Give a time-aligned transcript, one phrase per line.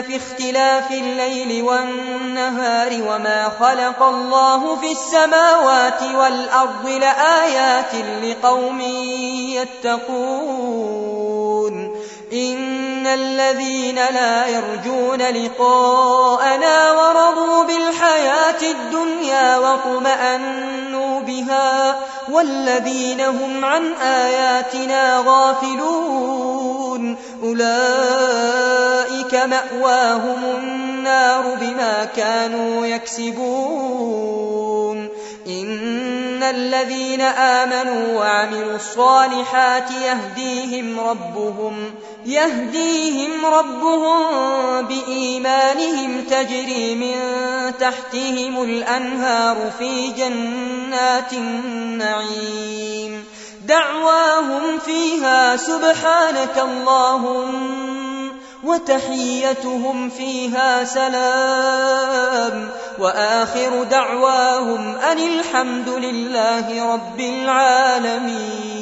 [0.00, 8.80] في اختلاف الليل والنهار وما خلق الله في السماوات والأرض لآيات لقوم
[9.80, 11.12] يتقون.
[12.32, 20.91] إن الذين لا يرجون لقاءنا ورضوا بالحياة الدنيا واطمأنوا
[21.26, 21.96] بها
[22.32, 27.16] والذين هم عن آياتنا غافلون.
[27.42, 34.22] أولئك مأواهم النار بما كانوا يكسبون.
[35.46, 41.94] إن الذين آمنوا وعملوا الصالحات يهديهم ربهم
[42.26, 44.22] يهديهم ربهم
[44.86, 47.14] بإيمانهم تجري من
[47.80, 53.24] تحتهم الأنهار في جنات النعيم.
[53.66, 58.32] دعواهم فيها سبحانك اللهم
[58.64, 62.70] وتحيتهم فيها سلام.
[62.98, 68.81] وآخر دعواهم أن الحمد لله رب العالمين.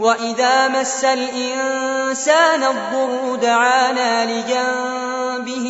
[0.00, 5.66] وإذا مس الإنسان الضر دعانا لجنبه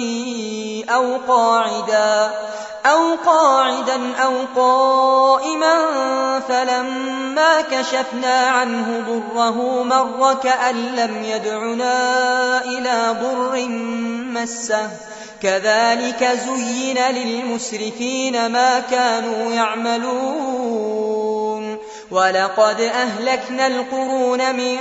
[0.88, 2.30] أو قاعدا
[2.86, 5.74] أو قاعدا أو قائما
[6.48, 13.68] فلما كشفنا عنه ضره مر كأن لم يدعنا إلى ضر
[14.32, 14.90] مسه
[15.42, 21.29] كذلك زين للمسرفين ما كانوا يعملون
[22.10, 24.76] ولقد أهلكنا القرون من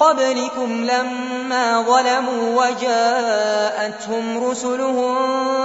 [0.00, 5.14] قبلكم لما ظلموا وجاءتهم رسلهم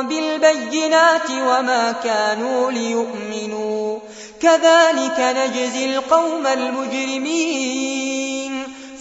[0.08, 4.00] بالبينات وما كانوا ليؤمنوا.
[4.42, 8.08] كذلك نجزي القوم المجرمين.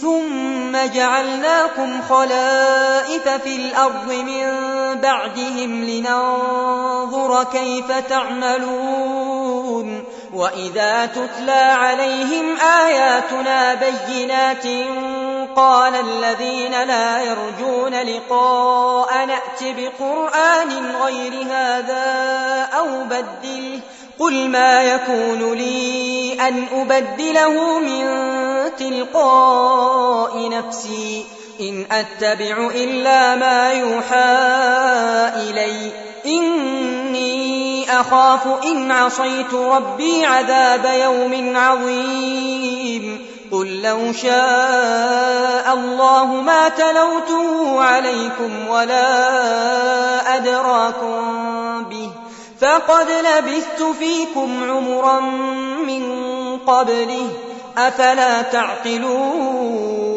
[0.01, 4.45] ثم جعلناكم خلائف في الأرض من
[5.01, 9.37] بعدهم لننظر كيف تعملون.
[10.33, 14.65] وإذا تتلى عليهم آياتنا بينات
[15.55, 22.05] قال الذين لا يرجون لقاء نأت بقرآن غير هذا
[22.77, 23.79] أو بدله
[24.19, 28.05] قل ما يكون لي أن أبدله من
[28.77, 31.25] تلقاء نفسي
[31.59, 34.26] إن أتبع إلا ما يوحى
[38.07, 43.25] أخاف إن عصيت ربي عذاب يوم عظيم.
[43.51, 52.11] قل لو شاء الله ما تلوته عليكم ولا أدراكم به
[52.61, 55.19] فقد لبثت فيكم عمرا
[55.87, 56.03] من
[56.57, 57.29] قبله.
[57.77, 60.07] أفلا تعقلون؟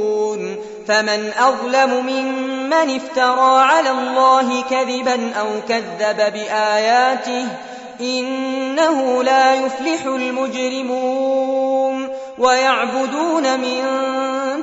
[0.88, 7.46] فمن أظلم ممن افترى على الله كذبا أو كذب بآياته
[8.00, 11.70] إنه لا يفلح المجرمون
[12.38, 13.82] ويعبدون من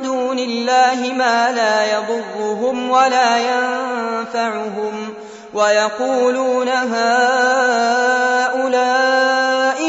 [0.01, 5.13] دون الله ما لا يضرهم ولا ينفعهم
[5.53, 7.27] ويقولون هؤلاء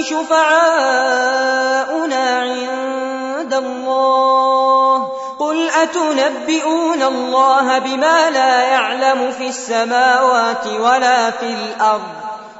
[0.03, 1.49] شفعاؤنا
[2.41, 5.09] عند الله
[5.39, 12.28] قل أتنبئون الله بما لا يعلم في السماوات ولا في الأرض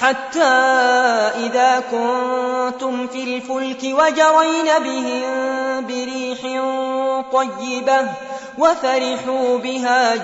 [0.00, 0.44] حتى
[1.46, 6.40] إذا كنتم في الفلك وجرين بهم بريح
[7.32, 8.08] طيبة
[8.58, 10.14] وفرحوا بها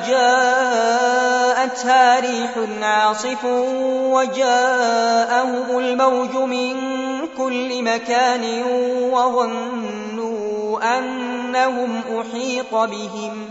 [0.70, 1.60] جاءتها
[2.20, 2.50] ريح
[2.82, 3.44] عاصف
[4.14, 6.76] وجاءهم الموج من
[7.38, 8.62] كل مكان
[9.12, 13.50] وظنوا أنهم أحيط بهم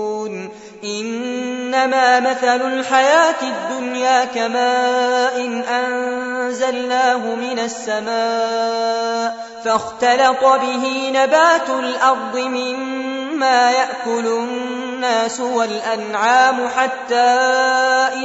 [0.83, 15.39] إنما مثل الحياة الدنيا كماء أنزلناه من السماء فاختلط به نبات الأرض مما يأكل الناس
[15.39, 17.29] والأنعام حتى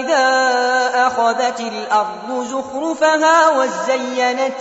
[0.01, 0.27] إذا
[1.07, 4.61] أخذت الأرض زخرفها وزينت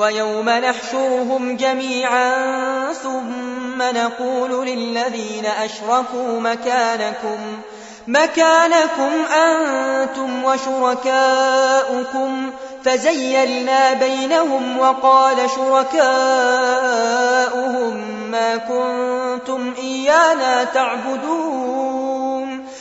[0.00, 2.32] ويوم نحشرهم جميعا
[2.92, 7.38] ثم نقول للذين أشركوا مكانكم
[8.08, 12.50] مكانكم أنتم وشركاؤكم.
[12.84, 16.00] فزيلنا بينهم وقال شركاؤهم
[18.30, 21.99] ما كنتم إيانا تعبدون.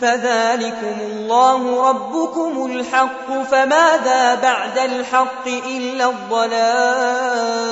[0.00, 7.66] فذلكم الله ربكم الحق فماذا بعد الحق إلا الضلال؟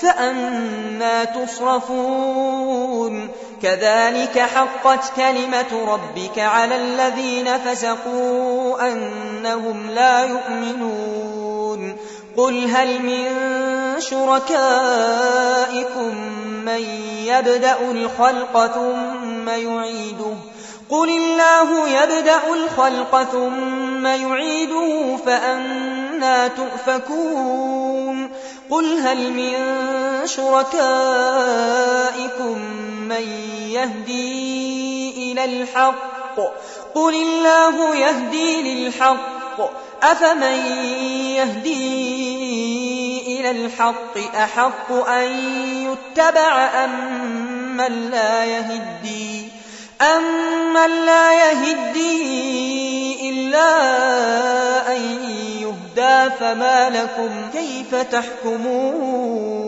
[0.00, 3.28] فأنا تصرفون.
[3.62, 11.96] كذلك حقت كلمة ربك على الذين فسقوا أنهم لا يؤمنون.
[12.36, 13.26] قل هل من
[14.00, 16.14] شركائكم
[16.64, 16.80] من
[17.24, 20.34] يبدأ الخلق ثم يعيده؟
[20.90, 28.30] قل الله يبدأ الخلق ثم يعيده فأنا تؤفكون
[28.70, 29.54] قل هل من
[30.26, 31.30] شركائكم
[33.08, 33.22] من
[33.68, 36.40] يهدي إلى الحق
[36.94, 39.60] قل الله يهدي للحق
[40.02, 40.66] أفمن
[41.36, 42.20] يهدي
[43.40, 45.28] إلى الحق أحق أن
[45.86, 47.20] يتبع أم
[47.76, 49.59] من لا يهدي
[50.02, 53.70] أمن لا يهدي إلا
[54.96, 55.02] أن
[55.60, 59.60] يهدى فما لكم كيف تحكمون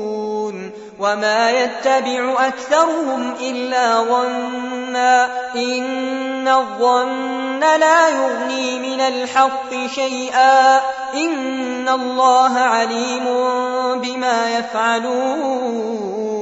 [0.98, 10.80] وما يتبع أكثرهم إلا ظنا إن الظن لا يغني من الحق شيئا
[11.14, 13.24] إن الله عليم
[14.00, 16.41] بما يفعلون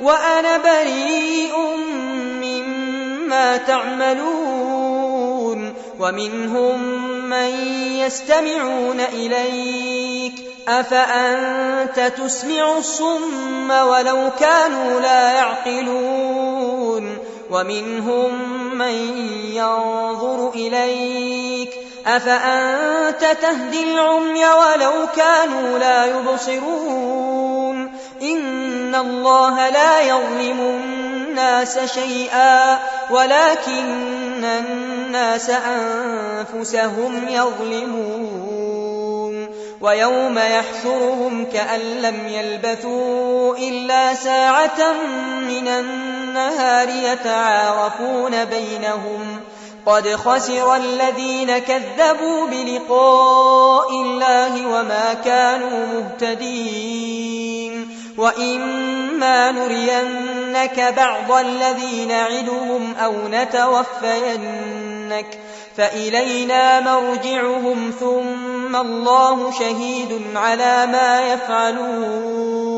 [0.00, 1.58] وأنا بريء
[2.42, 5.08] مما تعملون
[6.00, 6.82] ومنهم
[7.30, 7.50] من
[7.98, 10.34] يستمعون إليك
[10.68, 17.18] أفأنت تسمع الصم ولو كانوا لا يعقلون
[17.50, 18.30] ومنهم
[18.78, 18.94] من
[19.54, 21.70] ينظر إليك
[22.06, 27.57] أفأنت تهدي العمي ولو كانوا لا يبصرون
[28.22, 32.78] إن الله لا يظلم الناس شيئا
[33.10, 38.68] ولكن الناس أنفسهم يظلمون
[39.80, 44.92] ويوم يحشرهم كأن لم يلبثوا إلا ساعة
[45.40, 49.40] من النهار يتعارفون بينهم
[49.86, 57.37] قد خسر الذين كذبوا بلقاء الله وما كانوا مهتدين
[58.18, 64.78] وإما نرينك بعض الذي نعدهم أو نتوفينك
[65.76, 72.77] فإلينا مرجعهم ثم الله شهيد على ما يفعلون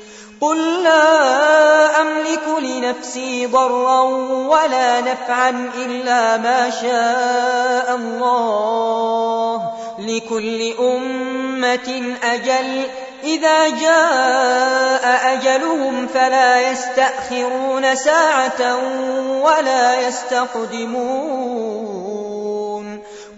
[0.41, 4.01] قل لا أملك لنفسي ضرا
[4.47, 12.83] ولا نفعا إلا ما شاء الله لكل أمة أجل
[13.23, 18.77] إذا جاء أجلهم فلا يستأخرون ساعة
[19.41, 21.51] ولا يستقدمون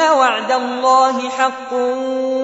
[0.00, 1.72] وعد الله حق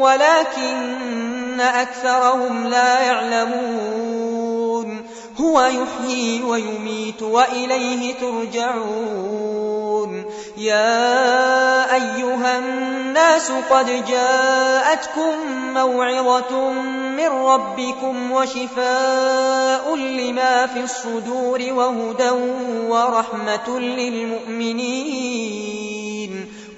[0.01, 5.07] ولكن أكثرهم لا يعلمون.
[5.41, 10.25] هو يحيي ويميت وإليه ترجعون.
[10.57, 15.33] يا أيها الناس قد جاءتكم
[15.75, 16.71] موعظة
[17.17, 22.31] من ربكم وشفاء لما في الصدور وهدى
[22.89, 25.24] ورحمة للمؤمنين.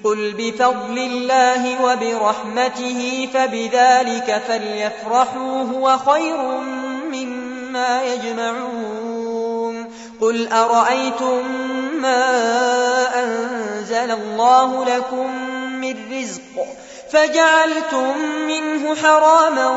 [0.07, 6.37] قل بفضل الله وبرحمته فبذلك فليفرحوا هو خير
[7.11, 9.91] مما يجمعون
[10.21, 11.47] قل أرأيتم
[12.01, 12.23] ما
[13.23, 15.47] أنزل الله لكم
[15.81, 16.65] من رزق
[17.11, 18.17] فجعلتم
[18.47, 19.69] منه حراما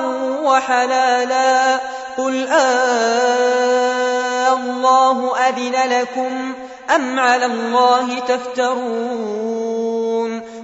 [0.43, 1.81] وحلالا
[2.19, 3.41] قل آه
[4.53, 6.55] الله أذن لكم
[6.95, 9.70] أم على الله تفترون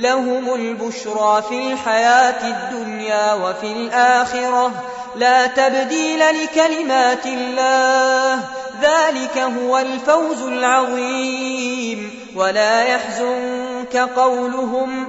[0.00, 4.72] لهم البشرى في الحياة الدنيا وفي الآخرة.
[5.16, 8.34] لا تبديل لكلمات الله
[8.82, 12.20] ذلك هو الفوز العظيم.
[12.36, 15.08] ولا يحزنك قولهم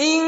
[0.00, 0.22] إن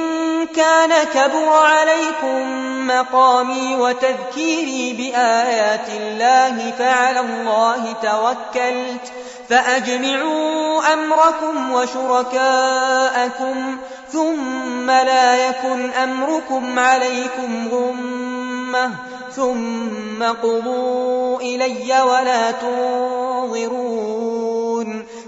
[0.47, 9.13] كان كبر عليكم مقامي وتذكيري بآيات الله فعلى الله توكلت
[9.49, 13.77] فأجمعوا أمركم وشركاءكم
[14.13, 18.91] ثم لا يكن أمركم عليكم غمة
[19.37, 24.48] ثم قضوا إلي ولا تنظرون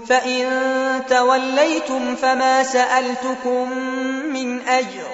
[0.07, 0.47] فإن
[1.09, 3.71] توليتم فما سألتكم
[4.33, 5.07] من أجر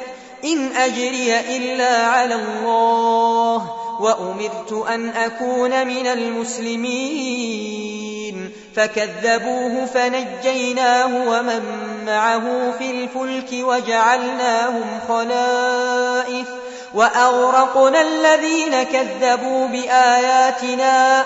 [0.43, 7.47] إن أجري إلا على الله وأمرت أن أكون من المسلمين
[8.76, 11.63] فكذبوه فنجيناه ومن
[12.06, 16.47] معه في الفلك وجعلناهم خلائف
[16.93, 21.26] وأغرقنا الذين كذبوا بآياتنا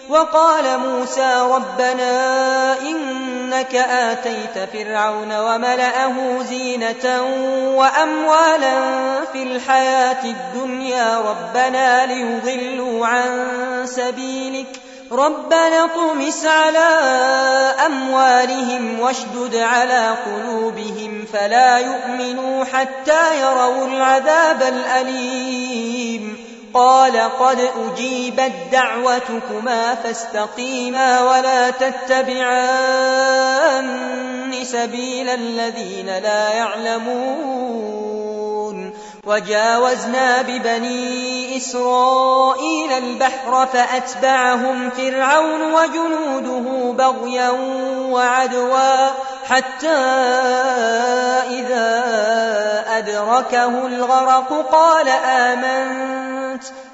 [0.11, 7.21] وقال موسى ربنا إنك آتيت فرعون وملأه زينة
[7.75, 8.75] وأموالا
[9.33, 13.47] في الحياة الدنيا ربنا ليضلوا عن
[13.85, 14.79] سبيلك
[15.11, 16.89] ربنا طمس على
[17.85, 31.21] أموالهم واشدد على قلوبهم فلا يؤمنوا حتى يروا العذاب الأليم قال قد أجيبت دعوتكما فاستقيما
[31.21, 33.01] ولا تتبعان
[34.63, 37.71] سبيل الذين لا يعلمون.
[39.25, 47.49] وجاوزنا ببني إسرائيل البحر فأتبعهم فرعون وجنوده بغيا
[48.09, 49.09] وعدوا
[49.45, 49.97] حتى
[51.49, 52.03] إذا
[52.87, 56.40] أدركه الغرق قال آمنت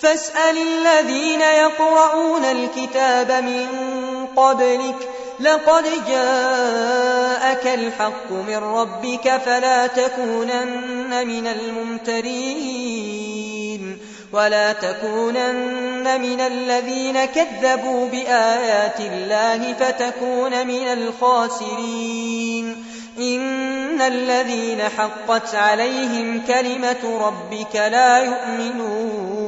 [0.00, 3.66] فاسأل الذين يقرؤون الكتاب من
[4.36, 5.08] قبلك
[5.40, 12.68] لقد جاءك الحق من ربك فلا تكونن من الممترين
[14.32, 22.84] ولا تكونن من الذين كذبوا بآيات الله فتكون من الخاسرين.
[23.18, 29.47] إن الذين حقت عليهم كلمة ربك لا يؤمنون.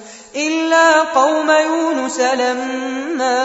[0.35, 3.41] إلا قوم يونس لما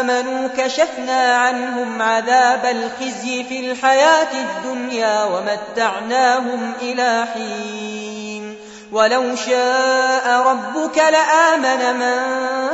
[0.00, 8.56] آمنوا كشفنا عنهم عذاب الخزي في الحياة الدنيا ومتعناهم إلى حين.
[8.92, 12.20] ولو شاء ربك لآمن من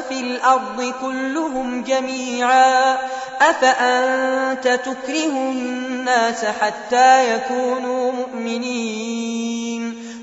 [0.09, 2.97] في الأرض كلهم جميعا.
[3.41, 9.26] أفأنت تكره الناس حتى يكونوا مؤمنين؟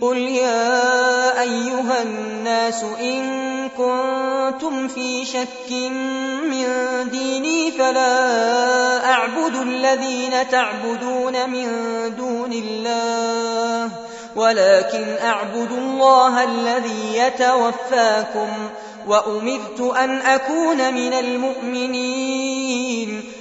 [0.00, 5.70] قل يا أيها الناس إن كنتم في شك
[6.50, 6.66] من
[7.10, 11.68] ديني فلا أعبد الذين تعبدون من
[12.18, 13.90] دون الله
[14.36, 18.48] ولكن أعبد الله الذي يتوفاكم
[19.06, 22.60] وأمرت أن أكون من المؤمنين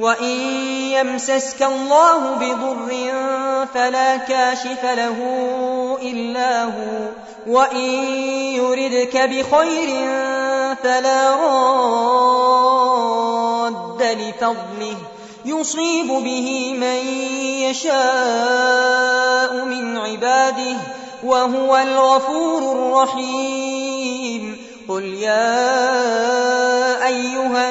[0.00, 0.36] وإن
[0.96, 3.12] يمسسك الله بضر
[3.74, 5.18] فلا كاشف له
[6.02, 7.08] إلا هو
[7.46, 8.04] وإن
[8.54, 9.88] يردك بخير
[10.82, 12.60] فلا راد
[14.02, 14.96] لفضله
[15.44, 17.06] يصيب به من
[17.62, 20.76] يشاء من عباده
[21.24, 24.56] وهو الغفور الرحيم
[24.88, 25.76] قل يا
[27.06, 27.70] أيها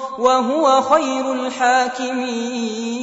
[0.21, 3.01] وهو خير الحاكمين.